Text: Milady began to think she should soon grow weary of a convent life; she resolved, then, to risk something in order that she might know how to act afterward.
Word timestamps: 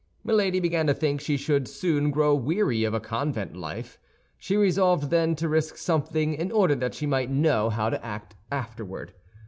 Milady 0.23 0.59
began 0.59 0.87
to 0.87 0.95
think 0.95 1.21
she 1.21 1.37
should 1.37 1.67
soon 1.67 2.09
grow 2.09 2.33
weary 2.33 2.83
of 2.85 2.95
a 2.95 2.99
convent 2.99 3.55
life; 3.55 3.99
she 4.39 4.57
resolved, 4.57 5.11
then, 5.11 5.35
to 5.35 5.47
risk 5.47 5.77
something 5.77 6.33
in 6.33 6.51
order 6.51 6.73
that 6.73 6.95
she 6.95 7.05
might 7.05 7.29
know 7.29 7.69
how 7.69 7.91
to 7.91 8.03
act 8.03 8.33
afterward. 8.51 9.13